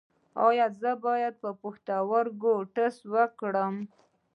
[0.47, 3.75] ایا زه باید د پښتورګو ټسټ وکړم؟